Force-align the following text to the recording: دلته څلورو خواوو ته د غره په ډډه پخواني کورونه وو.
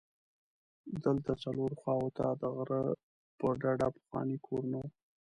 دلته 1.03 1.31
څلورو 1.43 1.79
خواوو 1.81 2.15
ته 2.17 2.25
د 2.41 2.43
غره 2.55 2.81
په 3.39 3.47
ډډه 3.61 3.87
پخواني 3.95 4.37
کورونه 4.45 4.77
وو. 4.81 4.89